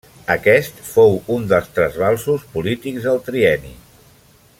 [0.35, 3.75] Aquest fou un dels trasbalsos polítics del trienni.